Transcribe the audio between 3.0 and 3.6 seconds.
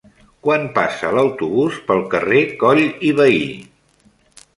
i Vehí?